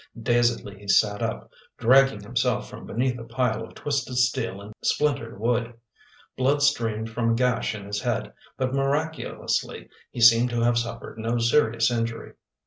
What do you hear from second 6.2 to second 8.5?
Blood streamed from a gash in his head,